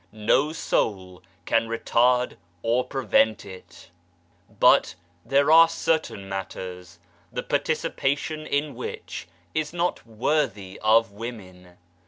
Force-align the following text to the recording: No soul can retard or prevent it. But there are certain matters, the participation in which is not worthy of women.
No 0.11 0.51
soul 0.51 1.21
can 1.45 1.67
retard 1.67 2.37
or 2.63 2.83
prevent 2.83 3.45
it. 3.45 3.91
But 4.59 4.95
there 5.23 5.51
are 5.51 5.69
certain 5.69 6.27
matters, 6.27 6.97
the 7.31 7.43
participation 7.43 8.47
in 8.47 8.73
which 8.73 9.27
is 9.53 9.73
not 9.73 10.03
worthy 10.07 10.79
of 10.83 11.11
women. 11.11 11.77